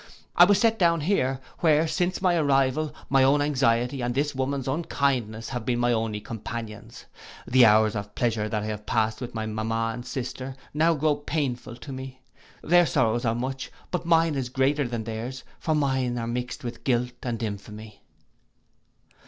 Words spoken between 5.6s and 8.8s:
been my only companions. The hours of pleasure that I